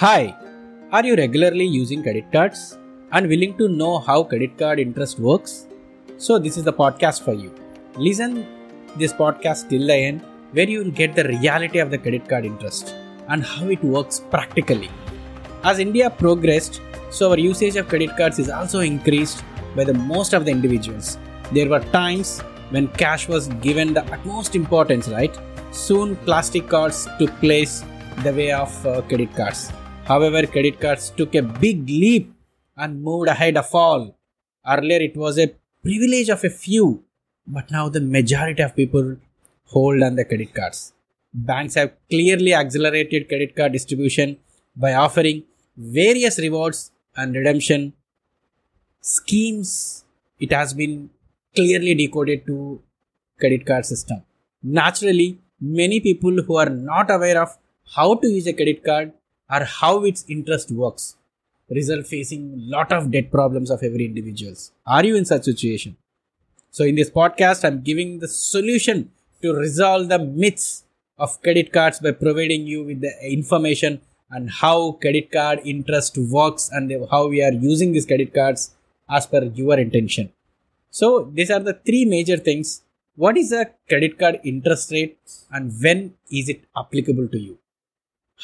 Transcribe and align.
Hi, 0.00 0.34
are 0.92 1.04
you 1.04 1.14
regularly 1.14 1.66
using 1.66 2.02
credit 2.02 2.32
cards 2.32 2.78
and 3.12 3.28
willing 3.28 3.54
to 3.58 3.68
know 3.68 3.98
how 3.98 4.22
credit 4.22 4.56
card 4.56 4.80
interest 4.80 5.18
works? 5.18 5.66
So, 6.16 6.38
this 6.38 6.56
is 6.56 6.64
the 6.64 6.72
podcast 6.72 7.22
for 7.22 7.34
you. 7.34 7.54
Listen 7.96 8.46
this 8.96 9.12
podcast 9.12 9.68
till 9.68 9.86
the 9.86 9.94
end 9.94 10.22
where 10.52 10.66
you 10.66 10.78
will 10.82 10.90
get 10.90 11.14
the 11.14 11.24
reality 11.24 11.80
of 11.80 11.90
the 11.90 11.98
credit 11.98 12.26
card 12.26 12.46
interest 12.46 12.94
and 13.28 13.44
how 13.44 13.66
it 13.66 13.84
works 13.84 14.22
practically. 14.30 14.88
As 15.64 15.78
India 15.78 16.08
progressed, 16.08 16.80
so 17.10 17.32
our 17.32 17.38
usage 17.38 17.76
of 17.76 17.88
credit 17.88 18.16
cards 18.16 18.38
is 18.38 18.48
also 18.48 18.78
increased 18.78 19.44
by 19.76 19.84
the 19.84 19.92
most 19.92 20.32
of 20.32 20.46
the 20.46 20.50
individuals. 20.50 21.18
There 21.52 21.68
were 21.68 21.80
times 21.80 22.40
when 22.70 22.88
cash 22.88 23.28
was 23.28 23.48
given 23.66 23.92
the 23.92 24.10
utmost 24.14 24.56
importance, 24.56 25.08
right? 25.08 25.38
Soon 25.72 26.16
plastic 26.16 26.68
cards 26.68 27.06
took 27.18 27.38
place 27.40 27.84
the 28.22 28.32
way 28.32 28.50
of 28.50 28.86
uh, 28.86 29.02
credit 29.02 29.36
cards. 29.36 29.70
However, 30.06 30.46
credit 30.46 30.80
cards 30.80 31.10
took 31.10 31.34
a 31.34 31.42
big 31.42 31.88
leap 31.88 32.32
and 32.76 33.02
moved 33.02 33.28
ahead 33.28 33.56
of 33.56 33.72
all. 33.74 34.16
Earlier, 34.66 35.00
it 35.00 35.16
was 35.16 35.38
a 35.38 35.52
privilege 35.82 36.28
of 36.28 36.44
a 36.44 36.50
few, 36.50 37.04
but 37.46 37.70
now 37.70 37.88
the 37.88 38.00
majority 38.00 38.62
of 38.62 38.74
people 38.74 39.16
hold 39.66 40.02
on 40.02 40.16
the 40.16 40.24
credit 40.24 40.52
cards. 40.54 40.92
Banks 41.32 41.74
have 41.74 41.92
clearly 42.10 42.54
accelerated 42.54 43.28
credit 43.28 43.54
card 43.54 43.72
distribution 43.72 44.38
by 44.74 44.94
offering 44.94 45.44
various 45.76 46.38
rewards 46.38 46.90
and 47.16 47.34
redemption 47.34 47.92
schemes. 49.00 50.04
It 50.40 50.52
has 50.52 50.74
been 50.74 51.10
clearly 51.54 51.94
decoded 51.94 52.46
to 52.46 52.82
credit 53.38 53.64
card 53.64 53.86
system. 53.86 54.22
Naturally, 54.62 55.38
many 55.60 56.00
people 56.00 56.42
who 56.42 56.56
are 56.56 56.68
not 56.68 57.10
aware 57.10 57.40
of 57.40 57.56
how 57.94 58.14
to 58.14 58.26
use 58.26 58.46
a 58.46 58.52
credit 58.52 58.84
card 58.84 59.12
or 59.50 59.64
how 59.64 60.04
its 60.04 60.24
interest 60.28 60.70
works 60.70 61.16
result 61.70 62.06
facing 62.06 62.52
lot 62.56 62.92
of 62.92 63.10
debt 63.10 63.30
problems 63.30 63.70
of 63.70 63.82
every 63.82 64.04
individuals. 64.04 64.72
Are 64.86 65.04
you 65.04 65.16
in 65.16 65.24
such 65.24 65.44
situation? 65.44 65.96
So 66.70 66.84
in 66.84 66.94
this 66.94 67.10
podcast, 67.10 67.64
I'm 67.64 67.82
giving 67.82 68.18
the 68.18 68.28
solution 68.28 69.10
to 69.42 69.54
resolve 69.54 70.08
the 70.08 70.18
myths 70.18 70.84
of 71.18 71.40
credit 71.42 71.72
cards 71.72 72.00
by 72.00 72.12
providing 72.12 72.66
you 72.66 72.84
with 72.84 73.00
the 73.00 73.12
information 73.22 74.00
and 74.30 74.50
how 74.50 74.92
credit 74.92 75.30
card 75.30 75.60
interest 75.64 76.16
works 76.18 76.70
and 76.72 76.92
how 77.10 77.26
we 77.28 77.42
are 77.42 77.52
using 77.52 77.92
these 77.92 78.06
credit 78.06 78.32
cards 78.32 78.74
as 79.08 79.26
per 79.26 79.42
your 79.42 79.78
intention. 79.78 80.32
So 80.90 81.30
these 81.32 81.50
are 81.50 81.60
the 81.60 81.74
three 81.74 82.04
major 82.04 82.36
things. 82.36 82.82
What 83.16 83.36
is 83.36 83.52
a 83.52 83.66
credit 83.88 84.18
card 84.18 84.40
interest 84.44 84.90
rate 84.92 85.18
and 85.52 85.72
when 85.82 86.14
is 86.30 86.48
it 86.48 86.62
applicable 86.76 87.28
to 87.28 87.38
you? 87.38 87.59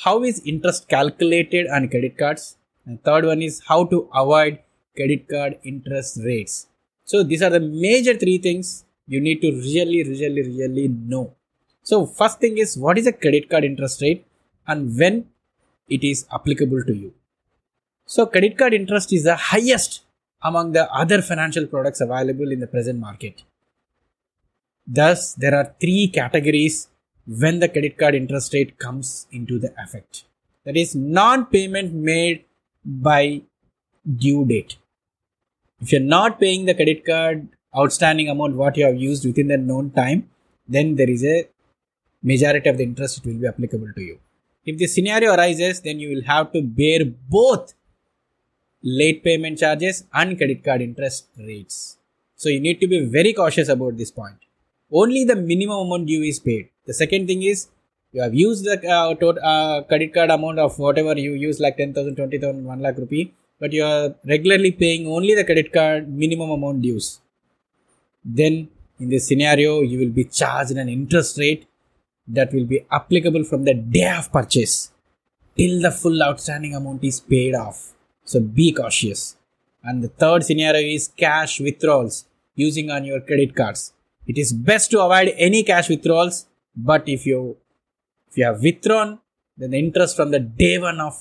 How 0.05 0.23
is 0.25 0.43
interest 0.45 0.89
calculated 0.89 1.67
on 1.69 1.89
credit 1.89 2.19
cards? 2.19 2.57
And 2.85 3.03
third 3.03 3.25
one 3.25 3.41
is 3.41 3.63
how 3.67 3.85
to 3.87 4.09
avoid 4.15 4.59
credit 4.95 5.29
card 5.29 5.59
interest 5.65 6.19
rates. 6.23 6.67
So 7.05 7.23
these 7.23 7.43
are 7.43 7.51
the 7.51 7.61
major 7.61 8.15
three 8.15 8.39
things 8.39 8.85
you 9.07 9.21
need 9.21 9.41
to 9.41 9.53
really, 9.53 10.03
really, 10.03 10.43
really 10.43 10.89
know. 10.89 11.35
So 11.83 12.05
first 12.05 12.41
thing 12.41 12.59
is 12.59 12.77
what 12.77 12.99
is 12.99 13.07
a 13.07 13.13
credit 13.13 13.49
card 13.49 13.65
interest 13.65 14.03
rate 14.03 14.27
and 14.67 14.99
when 14.99 15.29
it 15.89 16.05
is 16.05 16.27
applicable 16.33 16.83
to 16.85 16.95
you. 16.95 17.15
So 18.05 18.27
credit 18.27 18.59
card 18.59 18.75
interest 18.75 19.13
is 19.13 19.25
the 19.25 19.37
highest 19.37 20.03
among 20.43 20.73
the 20.73 20.93
other 20.93 21.23
financial 21.23 21.67
products 21.67 22.01
available 22.01 22.53
in 22.53 22.61
the 22.61 22.67
present 22.67 22.99
market. 22.99 23.45
Thus, 24.87 25.35
there 25.35 25.55
are 25.55 25.75
three 25.81 26.09
categories 26.09 26.89
when 27.27 27.59
the 27.59 27.69
credit 27.69 27.99
card 27.99 28.15
interest 28.15 28.55
rate 28.55 28.79
comes 28.79 29.27
into 29.33 29.59
the 29.59 29.73
effect. 29.79 30.25
That 30.65 30.77
is 30.77 30.95
non-payment 30.95 31.93
made 31.93 32.45
by 32.85 33.43
due 34.17 34.45
date. 34.45 34.77
If 35.81 35.93
you're 35.93 36.01
not 36.01 36.41
paying 36.41 36.65
the 36.65 36.75
credit 36.75 37.05
card 37.05 37.49
outstanding 37.77 38.29
amount 38.29 38.55
what 38.55 38.77
you 38.77 38.87
have 38.87 38.97
used 38.97 39.25
within 39.25 39.49
the 39.49 39.57
known 39.57 39.91
time, 39.91 40.29
then 40.69 40.97
there 40.97 41.11
is 41.11 41.25
a 41.25 41.49
majority 42.23 42.69
of 42.69 42.79
the 42.79 42.85
interest 42.85 43.19
it 43.19 43.27
will 43.27 43.41
be 43.41 43.47
applicable 43.47 43.93
to 43.95 44.01
you. 44.01 44.19
If 44.65 44.79
the 44.79 44.87
scenario 44.87 45.35
arises, 45.35 45.81
then 45.81 46.01
you 46.01 46.09
will 46.09 46.25
have 46.25 46.53
to 46.53 46.63
bear 46.63 47.01
both 47.05 47.75
late 48.83 49.23
payment 49.23 49.59
charges 49.59 50.05
and 50.13 50.37
credit 50.37 50.65
card 50.65 50.83
interest 50.83 51.29
rates. 51.39 51.99
So 52.37 52.49
you 52.49 52.61
need 52.61 52.81
to 52.81 52.89
be 52.89 53.05
very 53.05 53.33
cautious 53.33 53.69
about 53.69 53.97
this 53.97 54.11
point. 54.11 54.46
Only 54.93 55.25
the 55.25 55.37
minimum 55.37 55.87
amount 55.87 56.07
due 56.07 56.23
is 56.23 56.39
paid. 56.39 56.69
The 56.87 56.95
second 56.95 57.27
thing 57.27 57.43
is 57.43 57.69
you 58.13 58.23
have 58.23 58.35
used 58.35 58.65
the 58.65 58.77
uh, 58.89 59.15
total, 59.15 59.45
uh, 59.45 59.83
credit 59.83 60.15
card 60.15 60.31
amount 60.31 60.59
of 60.59 60.79
whatever 60.79 61.19
you 61.19 61.33
use 61.33 61.59
like 61.61 61.77
10,000, 61.77 62.15
20,000, 62.15 62.65
1 62.65 62.81
lakh 62.81 62.97
rupee, 62.97 63.33
but 63.59 63.73
you 63.73 63.85
are 63.85 64.15
regularly 64.25 64.71
paying 64.71 65.07
only 65.07 65.35
the 65.35 65.45
credit 65.45 65.73
card 65.73 66.09
minimum 66.09 66.51
amount 66.51 66.83
dues. 66.83 67.21
Then 68.25 68.69
in 69.01 69.11
this 69.11 69.27
scenario, 69.27 69.83
you 69.83 69.99
will 69.99 70.15
be 70.15 70.25
charged 70.25 70.73
an 70.73 70.89
interest 70.89 71.39
rate 71.39 71.67
that 72.29 72.53
will 72.53 72.65
be 72.65 72.87
applicable 72.91 73.45
from 73.45 73.65
the 73.65 73.75
day 73.75 74.15
of 74.17 74.33
purchase 74.33 74.93
till 75.57 75.81
the 75.81 75.91
full 75.91 76.23
outstanding 76.23 76.75
amount 76.75 77.03
is 77.05 77.21
paid 77.21 77.55
off. 77.55 77.93
So 78.25 78.41
be 78.41 78.73
cautious. 78.73 79.37
And 79.83 80.03
the 80.03 80.09
third 80.09 80.45
scenario 80.45 80.87
is 80.95 81.09
cash 81.09 81.61
withdrawals 81.61 82.25
using 82.55 82.91
on 82.91 83.05
your 83.05 83.21
credit 83.21 83.55
cards. 83.55 83.93
It 84.27 84.39
is 84.39 84.53
best 84.53 84.91
to 84.91 85.01
avoid 85.03 85.35
any 85.37 85.63
cash 85.63 85.89
withdrawals, 85.89 86.47
but 86.75 87.09
if 87.09 87.27
you 87.27 87.57
if 88.29 88.37
you 88.37 88.45
have 88.45 88.63
withdrawn, 88.63 89.21
then 89.57 89.71
the 89.71 89.79
interest 89.79 90.17
from 90.17 90.31
the 90.31 90.41
day 90.41 90.79
one 90.79 91.01
of 91.01 91.15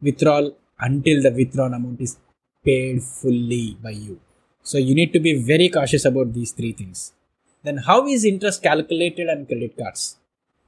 withdrawal 0.00 0.56
until 0.78 1.22
the 1.22 1.32
withdrawn 1.32 1.74
amount 1.74 2.00
is 2.00 2.16
paid 2.64 3.02
fully 3.02 3.76
by 3.82 3.90
you. 3.90 4.20
So 4.62 4.78
you 4.78 4.94
need 4.94 5.12
to 5.12 5.20
be 5.20 5.34
very 5.42 5.68
cautious 5.68 6.04
about 6.04 6.32
these 6.32 6.52
three 6.52 6.72
things. 6.72 7.12
Then 7.62 7.78
how 7.78 8.06
is 8.06 8.24
interest 8.24 8.62
calculated 8.62 9.28
on 9.28 9.46
credit 9.46 9.76
cards? 9.76 10.16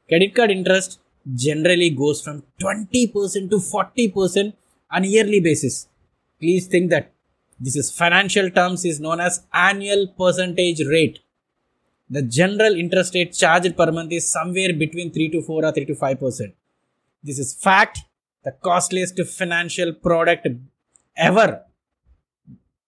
Credit 0.08 0.34
card 0.34 0.50
interest 0.50 0.98
generally 1.34 1.90
goes 1.90 2.22
from 2.22 2.42
20% 2.60 3.50
to 3.50 3.56
40% 3.56 4.52
on 4.90 5.04
yearly 5.04 5.40
basis. 5.40 5.88
Please 6.40 6.66
think 6.66 6.90
that 6.90 7.12
this 7.58 7.76
is 7.76 7.90
financial 7.90 8.50
terms 8.50 8.84
is 8.84 9.00
known 9.00 9.20
as 9.20 9.44
annual 9.52 10.08
percentage 10.18 10.80
rate. 10.86 11.20
The 12.08 12.22
general 12.22 12.74
interest 12.74 13.14
rate 13.14 13.32
charged 13.32 13.76
per 13.76 13.90
month 13.90 14.12
is 14.12 14.30
somewhere 14.30 14.72
between 14.72 15.12
3 15.12 15.30
to 15.30 15.42
4 15.42 15.64
or 15.64 15.72
3 15.72 15.84
to 15.86 15.94
5%. 15.94 16.52
This 17.22 17.38
is 17.38 17.54
fact, 17.54 18.00
the 18.44 18.52
costliest 18.52 19.20
financial 19.24 19.92
product 19.92 20.46
ever 21.16 21.62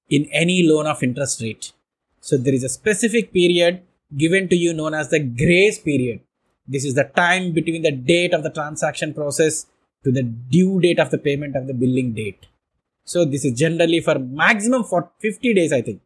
in 0.08 0.28
any 0.32 0.62
loan 0.62 0.86
of 0.86 1.02
interest 1.02 1.42
rate. 1.42 1.72
So 2.20 2.36
there 2.36 2.54
is 2.54 2.64
a 2.64 2.68
specific 2.68 3.32
period 3.32 3.82
given 4.16 4.48
to 4.48 4.56
you 4.56 4.72
known 4.72 4.94
as 4.94 5.10
the 5.10 5.18
grace 5.18 5.78
period. 5.78 6.20
This 6.66 6.84
is 6.84 6.94
the 6.94 7.04
time 7.04 7.52
between 7.52 7.82
the 7.82 7.90
date 7.90 8.32
of 8.32 8.42
the 8.42 8.50
transaction 8.50 9.12
process 9.14 9.66
to 10.04 10.12
the 10.12 10.22
due 10.22 10.80
date 10.80 11.00
of 11.00 11.10
the 11.10 11.18
payment 11.18 11.56
of 11.56 11.66
the 11.66 11.74
billing 11.74 12.12
date. 12.12 12.46
So 13.04 13.24
this 13.24 13.44
is 13.44 13.58
generally 13.58 14.00
for 14.00 14.18
maximum 14.18 14.84
for 14.84 15.10
50 15.18 15.54
days, 15.54 15.72
I 15.72 15.82
think. 15.82 16.00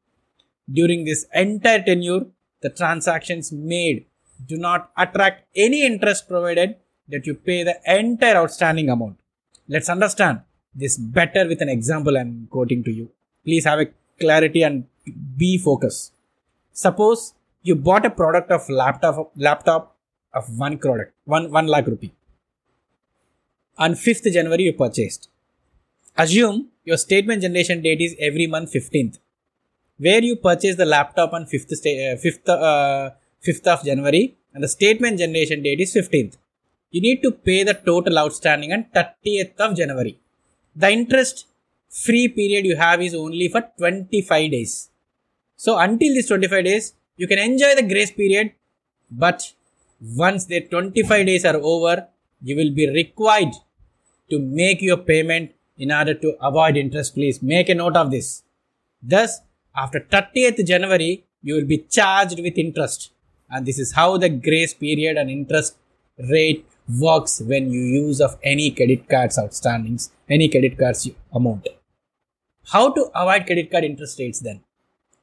During 0.72 1.04
this 1.04 1.26
entire 1.34 1.82
tenure, 1.82 2.26
the 2.62 2.70
transactions 2.70 3.52
made 3.52 4.06
do 4.46 4.56
not 4.56 4.90
attract 4.96 5.44
any 5.54 5.84
interest 5.84 6.28
provided 6.28 6.76
that 7.08 7.26
you 7.26 7.34
pay 7.34 7.62
the 7.62 7.76
entire 7.86 8.36
outstanding 8.36 8.88
amount. 8.88 9.18
Let's 9.68 9.88
understand 9.88 10.40
this 10.74 10.96
better 10.96 11.46
with 11.46 11.60
an 11.60 11.68
example 11.68 12.16
I'm 12.16 12.48
quoting 12.50 12.82
to 12.84 12.92
you. 12.92 13.10
Please 13.44 13.64
have 13.64 13.80
a 13.80 13.86
clarity 14.18 14.62
and 14.62 14.86
be 15.36 15.58
focused. 15.58 16.12
Suppose 16.72 17.34
you 17.62 17.74
bought 17.74 18.06
a 18.06 18.10
product 18.10 18.50
of 18.50 18.68
laptop 18.68 19.32
laptop 19.36 19.96
of 20.32 20.58
one 20.58 20.78
product, 20.78 21.12
one 21.24 21.50
one 21.50 21.66
lakh 21.66 21.86
rupee. 21.86 22.12
On 23.78 23.92
5th 23.92 24.32
January 24.32 24.64
you 24.64 24.72
purchased. 24.72 25.28
Assume 26.16 26.68
your 26.84 26.96
statement 26.96 27.42
generation 27.42 27.82
date 27.82 28.00
is 28.00 28.14
every 28.18 28.46
month 28.46 28.72
15th. 28.72 29.18
Where 29.98 30.22
you 30.22 30.36
purchase 30.36 30.76
the 30.76 30.84
laptop 30.84 31.32
on 31.32 31.46
5th, 31.46 31.70
sta- 31.70 32.12
uh, 32.12 32.16
5th, 32.16 32.48
uh, 32.48 33.10
5th 33.46 33.66
of 33.66 33.84
January 33.84 34.36
and 34.54 34.62
the 34.62 34.68
statement 34.68 35.18
generation 35.18 35.62
date 35.62 35.80
is 35.80 35.94
15th. 35.94 36.36
You 36.90 37.00
need 37.00 37.22
to 37.22 37.30
pay 37.32 37.62
the 37.64 37.74
total 37.74 38.18
outstanding 38.18 38.72
on 38.72 38.86
30th 38.94 39.58
of 39.58 39.76
January. 39.76 40.18
The 40.74 40.90
interest 40.90 41.46
free 41.88 42.28
period 42.28 42.64
you 42.64 42.76
have 42.76 43.00
is 43.02 43.14
only 43.14 43.48
for 43.48 43.62
25 43.78 44.50
days. 44.50 44.90
So 45.56 45.78
until 45.78 46.14
these 46.14 46.28
25 46.28 46.64
days, 46.64 46.94
you 47.16 47.26
can 47.28 47.38
enjoy 47.38 47.74
the 47.74 47.82
grace 47.82 48.10
period, 48.10 48.52
but 49.10 49.52
once 50.00 50.46
the 50.46 50.60
25 50.62 51.26
days 51.26 51.44
are 51.44 51.56
over, 51.56 52.08
you 52.42 52.56
will 52.56 52.72
be 52.74 52.88
required 52.90 53.52
to 54.30 54.38
make 54.38 54.82
your 54.82 54.96
payment 54.96 55.52
in 55.78 55.92
order 55.92 56.14
to 56.14 56.34
avoid 56.40 56.76
interest. 56.76 57.14
Please 57.14 57.42
make 57.42 57.68
a 57.68 57.74
note 57.74 57.96
of 57.96 58.10
this. 58.10 58.42
Thus, 59.02 59.40
after 59.74 60.00
30th 60.00 60.64
January, 60.66 61.24
you 61.42 61.54
will 61.54 61.66
be 61.66 61.78
charged 61.78 62.40
with 62.40 62.58
interest. 62.58 63.12
And 63.50 63.66
this 63.66 63.78
is 63.78 63.92
how 63.92 64.16
the 64.16 64.28
grace 64.28 64.74
period 64.74 65.16
and 65.16 65.30
interest 65.30 65.76
rate 66.30 66.66
works 67.00 67.40
when 67.40 67.70
you 67.70 67.80
use 67.80 68.20
of 68.20 68.38
any 68.42 68.70
credit 68.70 69.08
cards 69.08 69.38
outstandings, 69.38 70.10
any 70.28 70.48
credit 70.48 70.78
cards 70.78 71.08
amount. 71.32 71.68
How 72.70 72.92
to 72.92 73.10
avoid 73.14 73.46
credit 73.46 73.70
card 73.70 73.84
interest 73.84 74.18
rates 74.18 74.40
then? 74.40 74.62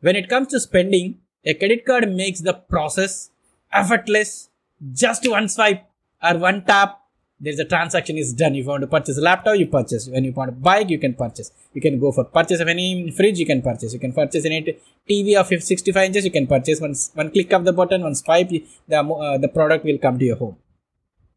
When 0.02 0.16
it 0.16 0.30
comes 0.30 0.48
to 0.50 0.60
spending, 0.60 1.20
a 1.46 1.54
credit 1.54 1.86
card 1.86 2.12
makes 2.12 2.42
the 2.42 2.54
process 2.54 3.32
effortless. 3.72 4.50
Just 4.94 5.30
one 5.30 5.50
swipe 5.50 5.86
or 6.24 6.38
one 6.38 6.64
tap, 6.66 7.02
there's 7.40 7.60
a 7.60 7.66
transaction 7.66 8.18
is 8.18 8.34
done. 8.34 8.54
If 8.56 8.66
you 8.66 8.70
want 8.70 8.82
to 8.82 8.88
purchase 8.88 9.18
a 9.18 9.22
laptop, 9.22 9.58
you 9.58 9.68
purchase. 9.68 10.10
When 10.10 10.26
you 10.26 10.34
want 10.34 10.50
a 10.50 10.52
bike, 10.52 10.90
you 10.90 11.00
can 11.00 11.14
purchase. 11.14 11.52
You 11.74 11.82
can 11.82 12.00
go 12.00 12.12
for 12.12 12.26
purchase 12.26 12.60
of 12.60 12.68
any 12.68 13.12
fridge, 13.12 13.40
you 13.40 13.46
can 13.46 13.62
purchase. 13.62 13.94
You 13.94 14.00
can 14.00 14.12
purchase 14.12 14.46
any 14.46 14.78
TV 15.10 15.36
of 15.36 15.48
65 15.48 16.04
inches, 16.04 16.26
you 16.26 16.32
can 16.32 16.48
purchase. 16.48 16.82
One, 16.82 16.96
one 17.14 17.32
click 17.32 17.54
of 17.54 17.64
the 17.64 17.74
button, 17.74 18.02
one 18.02 18.16
swipe, 18.16 18.50
the, 18.50 18.66
uh, 18.98 19.38
the 19.38 19.48
product 19.48 19.86
will 19.86 19.98
come 19.98 20.20
to 20.20 20.26
your 20.26 20.36
home. 20.36 20.58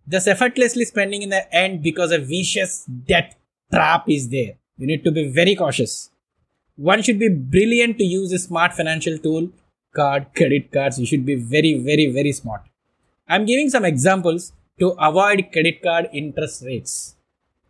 Thus 0.07 0.27
effortlessly 0.27 0.85
spending 0.85 1.23
in 1.23 1.29
the 1.29 1.55
end 1.55 1.83
because 1.83 2.11
a 2.11 2.19
vicious 2.19 2.85
debt 2.85 3.37
trap 3.73 4.05
is 4.09 4.29
there. 4.29 4.55
You 4.79 4.87
need 4.89 5.05
to 5.05 5.13
be 5.13 5.29
very 5.29 5.55
cautious. 5.55 6.11
One 6.77 7.03
should 7.03 7.21
be 7.21 7.29
brilliant 7.29 7.99
to 7.99 8.05
use 8.05 8.33
a 8.33 8.39
smart 8.39 8.73
financial 8.73 9.19
tool, 9.19 9.51
card, 9.95 10.27
credit 10.35 10.73
cards. 10.73 10.99
You 10.99 11.07
should 11.07 11.25
be 11.25 11.37
very, 11.37 11.79
very, 11.79 12.11
very 12.11 12.33
smart. 12.33 12.63
I'm 13.29 13.47
giving 13.47 13.71
some 13.71 13.85
examples 13.85 14.53
to 14.81 14.91
avoid 15.09 15.51
credit 15.53 15.83
card 15.83 16.09
interest 16.13 16.63
rates. 16.65 17.17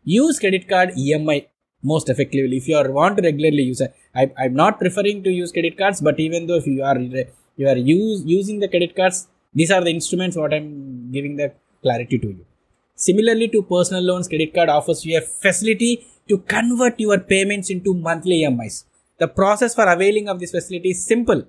Use 0.04 0.38
credit 0.38 0.68
card 0.68 0.90
EMI 0.90 1.46
most 1.82 2.08
effectively 2.08 2.56
if 2.56 2.68
you 2.68 2.76
are 2.76 2.90
want 2.90 3.16
to 3.16 3.22
regularly 3.22 3.64
use 3.64 3.80
it. 3.80 3.94
I, 4.14 4.30
I'm 4.38 4.54
not 4.54 4.78
preferring 4.78 5.22
to 5.24 5.30
use 5.30 5.52
credit 5.52 5.76
cards, 5.76 6.00
but 6.00 6.18
even 6.20 6.46
though 6.46 6.56
if 6.56 6.66
you 6.66 6.82
are 6.82 6.98
you 6.98 7.68
are 7.68 7.76
use, 7.76 8.22
using 8.24 8.60
the 8.60 8.68
credit 8.68 8.94
cards, 8.96 9.28
these 9.54 9.70
are 9.70 9.82
the 9.82 9.90
instruments 9.90 10.36
what 10.36 10.54
I'm 10.54 11.10
giving 11.10 11.36
the 11.36 11.52
clarity 11.82 12.18
to 12.18 12.28
you. 12.28 12.46
Similarly 12.94 13.48
to 13.48 13.62
personal 13.62 14.02
loans, 14.02 14.28
credit 14.28 14.54
card 14.54 14.68
offers 14.68 15.04
you 15.04 15.18
a 15.18 15.20
facility 15.20 16.06
to 16.28 16.38
convert 16.38 16.98
your 17.00 17.18
payments 17.18 17.68
into 17.68 17.94
monthly 17.94 18.42
EMIs. 18.42 18.84
The 19.18 19.28
process 19.28 19.74
for 19.74 19.86
availing 19.86 20.28
of 20.28 20.40
this 20.40 20.52
facility 20.52 20.90
is 20.90 21.04
simple 21.04 21.44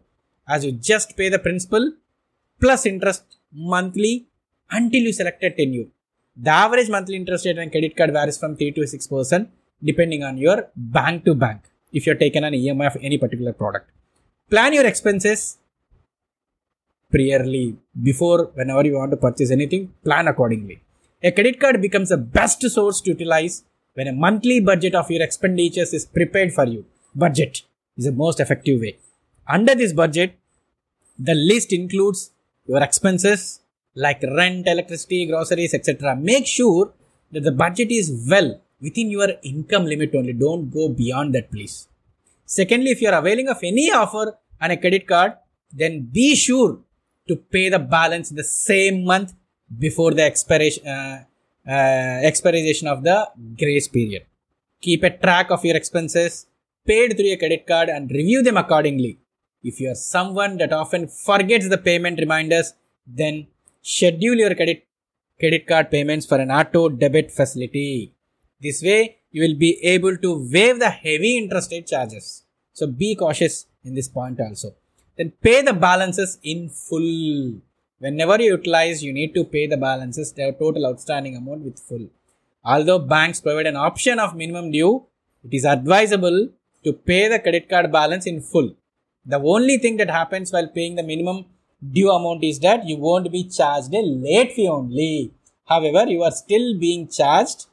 as 0.48 0.66
you 0.66 0.72
just 0.72 1.16
pay 1.16 1.30
the 1.30 1.40
principal 1.40 1.94
plus 2.60 2.86
interest 2.86 3.24
monthly 3.52 4.28
until 4.72 5.02
you 5.02 5.14
select 5.14 5.44
a 5.44 5.50
tenure. 5.50 5.88
The 6.36 6.50
average 6.50 6.90
monthly 6.90 7.16
interest 7.16 7.46
rate 7.46 7.60
on 7.60 7.70
credit 7.70 7.96
card 7.96 8.12
varies 8.12 8.38
from 8.38 8.56
3 8.56 8.72
to 8.72 8.88
6 8.88 9.08
percent 9.08 9.50
depending 9.84 10.24
on 10.24 10.38
your 10.38 10.70
bank 10.76 11.26
to 11.26 11.36
bank 11.36 11.62
if 11.92 12.06
you're 12.06 12.16
taken 12.16 12.44
an 12.44 12.54
EMI 12.54 12.88
of 12.88 12.98
any 13.02 13.18
particular 13.18 13.54
product. 13.54 13.90
Plan 14.50 14.74
your 14.74 14.86
expenses 14.86 15.58
priorly 17.14 17.76
before 18.02 18.46
whenever 18.56 18.84
you 18.86 18.94
want 18.94 19.12
to 19.12 19.18
purchase 19.18 19.52
anything, 19.52 19.94
plan 20.04 20.28
accordingly. 20.28 20.82
A 21.22 21.32
credit 21.32 21.60
card 21.60 21.82
becomes 21.82 22.10
the 22.10 22.18
best 22.18 22.62
source 22.70 23.00
to 23.02 23.12
utilize 23.12 23.64
when 23.94 24.08
a 24.08 24.14
monthly 24.14 24.60
budget 24.60 24.96
of 24.96 25.10
your 25.12 25.22
expenditures 25.22 25.94
is 25.94 26.06
prepared 26.06 26.52
for 26.52 26.66
you. 26.66 26.86
Budget 27.16 27.62
is 27.96 28.06
the 28.06 28.12
most 28.12 28.40
effective 28.40 28.82
way. 28.82 28.98
Under 29.48 29.76
this 29.76 29.94
budget, 29.94 30.40
the 31.20 31.36
list 31.36 31.72
includes 31.72 32.32
your 32.66 32.82
expenses 32.82 33.60
like 33.96 34.24
rent, 34.24 34.68
electricity, 34.68 35.26
groceries, 35.26 35.74
etc. 35.74 36.16
Make 36.16 36.48
sure 36.48 36.94
that 37.32 37.44
the 37.44 37.52
budget 37.52 37.92
is 37.92 38.28
well 38.30 38.62
within 38.82 39.10
your 39.10 39.30
income 39.44 39.86
limit 39.86 40.14
only. 40.16 40.34
Don't 40.34 40.70
go 40.70 40.90
beyond 40.90 41.34
that, 41.36 41.52
please. 41.52 41.88
Secondly, 42.46 42.92
if 42.92 43.02
you 43.02 43.10
are 43.10 43.20
availing 43.20 43.48
of 43.50 43.58
any 43.64 43.92
offer 43.92 44.38
on 44.62 44.72
a 44.72 44.78
credit 44.78 45.08
card, 45.08 45.34
then 45.72 46.02
be 46.12 46.36
sure 46.36 46.80
to 47.28 47.36
pay 47.36 47.70
the 47.70 47.80
balance 47.80 48.30
the 48.30 48.44
same 48.44 49.04
month 49.06 49.34
before 49.80 50.12
the 50.14 50.24
expiration 50.24 50.86
uh, 50.86 51.24
uh, 51.68 52.20
expiration 52.30 52.88
of 52.88 53.04
the 53.04 53.30
grace 53.58 53.88
period. 53.88 54.24
Keep 54.82 55.04
a 55.04 55.18
track 55.18 55.50
of 55.50 55.64
your 55.64 55.78
expenses 55.78 56.46
paid 56.86 57.16
through 57.16 57.32
a 57.32 57.38
credit 57.38 57.66
card 57.66 57.90
and 57.90 58.12
review 58.12 58.44
them 58.44 58.58
accordingly. 58.58 59.20
If 59.64 59.80
you 59.80 59.90
are 59.90 59.96
someone 59.96 60.58
that 60.58 60.74
often 60.74 61.08
forgets 61.08 61.70
the 61.70 61.78
payment 61.78 62.20
reminders, 62.20 62.74
then 63.08 63.48
schedule 63.84 64.40
your 64.44 64.56
credit 64.56 64.88
credit 65.40 65.68
card 65.68 65.92
payments 65.92 66.26
for 66.26 66.38
an 66.40 66.52
auto 66.52 66.90
debit 66.90 67.30
facility. 67.32 68.14
This 68.62 68.82
way, 68.82 69.18
you 69.32 69.42
will 69.44 69.58
be 69.58 69.72
able 69.84 70.16
to 70.18 70.30
waive 70.52 70.80
the 70.80 70.90
heavy 70.90 71.38
interest 71.38 71.72
rate 71.72 71.88
charges. 71.88 72.44
So 72.72 72.88
be 72.88 73.16
cautious 73.16 73.66
in 73.84 73.94
this 73.94 74.08
point 74.08 74.40
also. 74.40 74.74
Then 75.18 75.34
pay 75.44 75.62
the 75.62 75.74
balances 75.74 76.40
in 76.44 76.70
full. 76.70 77.62
Whenever 78.00 78.42
you 78.42 78.52
utilize, 78.52 79.04
you 79.04 79.14
need 79.14 79.34
to 79.34 79.44
pay 79.44 79.68
the 79.68 79.78
balances, 79.78 80.32
the 80.32 80.56
total 80.58 80.88
outstanding 80.88 81.36
amount 81.36 81.62
with 81.62 81.80
full. 81.80 82.08
Although 82.64 83.00
banks 83.00 83.42
provide 83.42 83.68
an 83.68 83.76
option 83.76 84.18
of 84.20 84.36
minimum 84.36 84.72
due, 84.72 85.06
it 85.44 85.54
is 85.54 85.66
advisable 85.66 86.50
to 86.86 86.94
pay 86.94 87.28
the 87.28 87.40
credit 87.40 87.70
card 87.70 87.92
balance 87.92 88.26
in 88.26 88.42
full. 88.42 88.76
The 89.26 89.40
only 89.40 89.78
thing 89.78 89.98
that 89.98 90.10
happens 90.10 90.52
while 90.52 90.68
paying 90.68 90.96
the 90.96 91.04
minimum 91.04 91.46
due 91.92 92.12
amount 92.12 92.44
is 92.44 92.60
that 92.60 92.88
you 92.88 92.98
won't 92.98 93.32
be 93.32 93.44
charged 93.44 93.94
a 93.94 94.02
late 94.02 94.54
fee 94.54 94.68
only. 94.68 95.32
However, 95.66 96.10
you 96.10 96.24
are 96.24 96.32
still 96.32 96.78
being 96.78 97.08
charged 97.08 97.66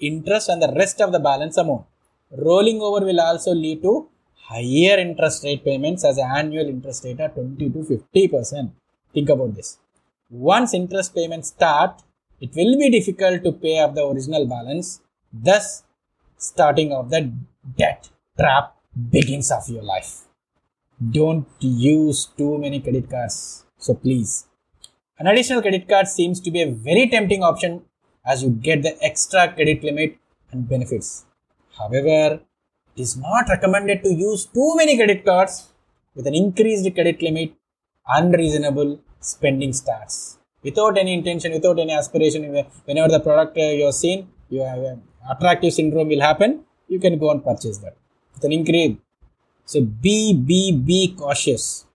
interest 0.00 0.50
on 0.50 0.60
the 0.60 0.72
rest 0.76 1.00
of 1.00 1.12
the 1.12 1.18
balance 1.18 1.56
amount. 1.56 1.84
Rolling 2.36 2.80
over 2.80 3.04
will 3.04 3.20
also 3.20 3.52
lead 3.52 3.82
to 3.82 4.08
higher 4.34 4.98
interest 4.98 5.44
rate 5.44 5.64
payments 5.64 6.04
as 6.04 6.18
an 6.18 6.30
annual 6.30 6.68
interest 6.68 7.04
rate 7.04 7.20
of 7.20 7.34
20 7.34 7.70
to 7.70 7.84
50 7.84 8.28
percent. 8.28 8.70
Think 9.12 9.28
about 9.28 9.54
this. 9.54 9.78
Once 10.30 10.74
interest 10.74 11.14
payments 11.14 11.48
start, 11.48 12.02
it 12.40 12.50
will 12.56 12.78
be 12.78 12.90
difficult 12.90 13.44
to 13.44 13.52
pay 13.52 13.78
up 13.78 13.94
the 13.94 14.04
original 14.04 14.46
balance, 14.46 15.00
thus 15.32 15.84
starting 16.36 16.92
off 16.92 17.08
the 17.08 17.32
debt 17.78 18.10
trap 18.38 18.74
begins 19.10 19.50
of 19.50 19.68
your 19.68 19.82
life. 19.82 20.24
Don't 21.10 21.46
use 21.60 22.26
too 22.26 22.58
many 22.58 22.80
credit 22.80 23.10
cards. 23.10 23.64
So 23.78 23.94
please. 23.94 24.46
An 25.18 25.26
additional 25.26 25.62
credit 25.62 25.88
card 25.88 26.06
seems 26.08 26.40
to 26.40 26.50
be 26.50 26.62
a 26.62 26.70
very 26.70 27.08
tempting 27.08 27.42
option 27.42 27.82
as 28.24 28.42
you 28.42 28.50
get 28.50 28.82
the 28.82 28.96
extra 29.02 29.52
credit 29.52 29.82
limit 29.82 30.18
and 30.50 30.68
benefits. 30.68 31.26
However, 31.78 32.40
it 32.96 33.00
is 33.00 33.16
not 33.16 33.48
recommended 33.48 34.02
to 34.04 34.12
use 34.12 34.46
too 34.46 34.74
many 34.76 34.96
credit 34.96 35.24
cards 35.24 35.68
with 36.14 36.26
an 36.26 36.34
increased 36.34 36.92
credit 36.94 37.20
limit 37.22 37.54
unreasonable 38.06 39.00
spending 39.20 39.72
starts 39.72 40.38
without 40.62 40.96
any 40.96 41.12
intention, 41.14 41.52
without 41.52 41.78
any 41.78 41.92
aspiration. 41.92 42.42
Whenever 42.84 43.08
the 43.08 43.20
product 43.20 43.56
uh, 43.58 43.62
you 43.62 43.86
are 43.86 43.92
seen, 43.92 44.28
you 44.48 44.60
have 44.60 44.78
uh, 44.78 44.96
attractive 45.30 45.72
syndrome 45.72 46.08
will 46.08 46.20
happen. 46.20 46.64
You 46.88 47.00
can 47.00 47.18
go 47.18 47.30
and 47.30 47.42
purchase 47.42 47.78
that 47.78 47.96
with 48.34 48.44
an 48.44 48.52
increase. 48.52 48.96
So 49.64 49.80
be 49.80 50.34
be 50.34 50.72
be 50.72 51.14
cautious. 51.18 51.86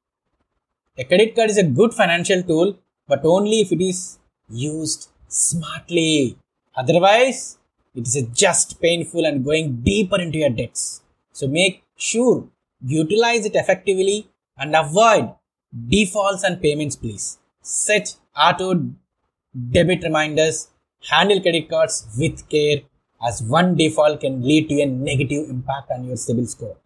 A 0.97 1.03
credit 1.03 1.35
card 1.35 1.49
is 1.49 1.57
a 1.57 1.63
good 1.63 1.93
financial 1.93 2.43
tool, 2.43 2.77
but 3.07 3.23
only 3.23 3.61
if 3.61 3.71
it 3.71 3.81
is 3.81 4.19
used 4.49 5.09
smartly. 5.27 6.37
Otherwise, 6.75 7.57
it 7.95 8.07
is 8.07 8.15
just 8.33 8.81
painful 8.81 9.25
and 9.25 9.45
going 9.45 9.81
deeper 9.81 10.19
into 10.19 10.39
your 10.39 10.49
debts. 10.49 11.01
So 11.31 11.47
make 11.47 11.83
sure 11.95 12.47
utilize 12.81 13.45
it 13.45 13.55
effectively 13.55 14.27
and 14.57 14.75
avoid 14.75 15.33
defaults 15.87 16.43
and 16.43 16.61
payments 16.61 16.95
please 16.95 17.37
set 17.61 18.15
auto 18.35 18.67
debit 19.71 20.03
reminders 20.03 20.69
handle 21.09 21.41
credit 21.41 21.69
cards 21.69 22.07
with 22.17 22.47
care 22.49 22.79
as 23.27 23.43
one 23.43 23.75
default 23.75 24.21
can 24.21 24.41
lead 24.41 24.69
to 24.69 24.81
a 24.81 24.85
negative 24.85 25.49
impact 25.49 25.91
on 25.91 26.05
your 26.05 26.15
CIBIL 26.15 26.47
score 26.47 26.77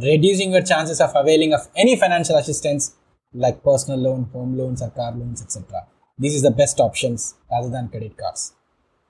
reducing 0.00 0.52
your 0.52 0.62
chances 0.62 1.00
of 1.00 1.12
availing 1.14 1.52
of 1.52 1.68
any 1.76 1.96
financial 1.96 2.36
assistance 2.36 2.94
like 3.32 3.62
personal 3.62 3.98
loan 3.98 4.24
home 4.32 4.56
loans 4.56 4.82
or 4.82 4.90
car 4.90 5.12
loans 5.12 5.42
etc 5.42 5.86
this 6.18 6.34
is 6.34 6.42
the 6.42 6.50
best 6.50 6.80
options 6.80 7.34
rather 7.50 7.68
than 7.68 7.88
credit 7.88 8.16
cards. 8.16 8.54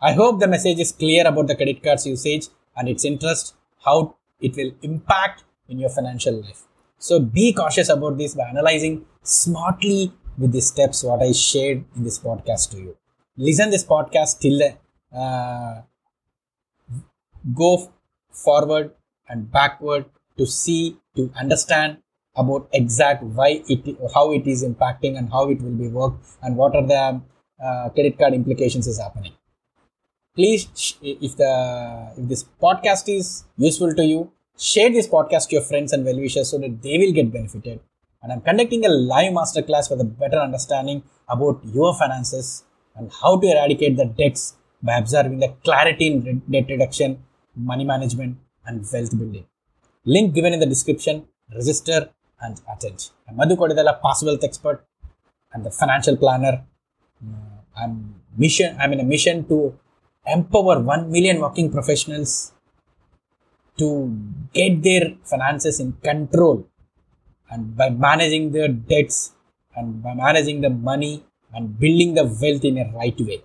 I 0.01 0.13
hope 0.13 0.41
the 0.41 0.49
message 0.49 0.81
is 0.81 0.91
clear 0.91 1.27
about 1.27 1.47
the 1.47 1.55
credit 1.55 1.83
cards 1.83 2.05
usage 2.05 2.49
and 2.77 2.89
its 2.89 3.05
interest 3.05 3.55
how 3.85 4.17
it 4.41 4.57
will 4.57 4.73
impact 4.83 5.45
in 5.69 5.79
your 5.79 5.89
financial 5.89 6.43
life. 6.43 6.65
So 6.99 7.21
be 7.21 7.53
cautious 7.53 7.89
about 7.89 8.19
this 8.19 8.35
by 8.35 8.49
analyzing 8.49 9.07
smartly 9.23 10.13
with 10.37 10.53
the 10.53 10.61
steps 10.61 11.05
what 11.05 11.23
I 11.23 11.31
shared 11.31 11.85
in 11.95 12.03
this 12.03 12.19
podcast 12.19 12.71
to 12.73 12.79
you. 12.79 12.97
Listen 13.37 13.71
this 13.71 13.85
podcast 13.85 14.41
till 14.41 14.59
the, 14.59 15.17
uh, 15.17 15.83
go 17.55 17.93
forward 18.33 18.93
and 19.29 19.51
backward 19.51 20.07
to 20.39 20.47
see 20.47 20.97
to 21.17 21.31
understand 21.41 21.99
about 22.37 22.69
exact 22.73 23.23
why 23.23 23.63
it 23.69 23.97
how 24.15 24.33
it 24.33 24.47
is 24.47 24.63
impacting 24.65 25.17
and 25.19 25.31
how 25.31 25.49
it 25.49 25.61
will 25.63 25.79
be 25.85 25.89
worked 25.89 26.19
and 26.43 26.57
what 26.57 26.75
are 26.77 26.87
the 26.87 27.21
uh, 27.65 27.89
credit 27.91 28.19
card 28.19 28.35
implications 28.35 28.87
is 28.87 29.01
happening 29.01 29.33
please 30.35 30.69
if 31.03 31.37
the 31.37 31.53
if 32.19 32.29
this 32.29 32.45
podcast 32.63 33.09
is 33.19 33.45
useful 33.57 33.95
to 33.95 34.05
you 34.05 34.31
Share 34.59 34.91
this 34.91 35.07
podcast 35.07 35.49
to 35.49 35.57
your 35.57 35.63
friends 35.63 35.93
and 35.93 36.03
well 36.03 36.19
wishers 36.19 36.49
so 36.51 36.57
that 36.59 36.81
they 36.81 36.97
will 36.97 37.13
get 37.13 37.31
benefited. 37.31 37.79
And 38.23 38.33
I'm 38.33 38.41
conducting 38.41 38.87
a 38.87 38.89
live 38.89 39.35
masterclass 39.35 39.87
for 39.87 39.97
the 39.97 40.05
better 40.05 40.39
understanding 40.39 41.03
about 41.29 41.61
your 41.63 41.95
finances 41.95 42.65
and 42.95 43.13
how 43.21 43.39
to 43.39 43.47
eradicate 43.47 43.99
the 43.99 44.07
debts 44.07 44.57
by 44.83 44.97
observing 44.97 45.41
the 45.41 45.49
clarity 45.63 46.07
in 46.07 46.43
debt 46.51 46.65
reduction, 46.71 47.23
money 47.55 47.85
management, 47.85 48.39
and 48.65 48.87
wealth 48.91 49.19
building. 49.19 49.45
Link 50.09 50.35
given 50.35 50.53
in 50.53 50.61
the 50.61 50.67
description. 50.67 51.27
Register 51.53 52.11
and 52.41 52.61
attend. 52.73 53.11
I'm 53.29 53.37
Madhu 53.37 53.57
Kodidala, 53.57 54.01
past 54.01 54.25
wealth 54.25 54.45
expert 54.45 54.85
and 55.53 55.65
the 55.67 55.71
financial 55.71 56.17
planner. 56.17 56.65
Uh, 57.21 57.57
I'm 57.77 58.15
mission. 58.37 58.77
I'm 58.79 58.93
in 58.93 59.01
a 59.01 59.05
mission 59.05 59.49
to 59.49 59.77
empower 60.25 60.79
one 60.81 61.11
million 61.11 61.41
working 61.41 61.73
professionals 61.73 62.53
to 63.79 64.17
get 64.53 64.81
their 64.83 65.15
finances 65.25 65.81
in 65.81 65.93
control 65.95 66.69
and 67.51 67.77
by 67.77 67.91
managing 67.91 68.53
their 68.53 68.69
debts 68.69 69.33
and 69.75 70.03
by 70.05 70.15
managing 70.15 70.61
the 70.61 70.71
money 70.71 71.25
and 71.53 71.79
building 71.81 72.15
the 72.15 72.25
wealth 72.25 72.65
in 72.65 72.79
a 72.79 72.91
right 72.93 73.19
way 73.21 73.43